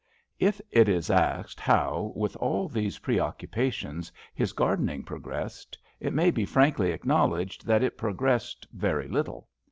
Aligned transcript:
If 0.39 0.59
it 0.71 0.89
is 0.89 1.11
asked 1.11 1.59
how, 1.59 2.11
with 2.15 2.35
all 2.37 2.67
these 2.67 2.97
pre 2.97 3.19
occupations, 3.19 4.11
his 4.33 4.51
gardening 4.51 5.03
progressed, 5.03 5.77
it 5.99 6.11
may 6.11 6.31
be 6.31 6.43
frankly 6.43 6.89
acknowledged 6.89 7.67
that 7.67 7.83
it 7.83 7.99
progressed 7.99 8.65
very 8.73 9.07
little. 9.07 9.47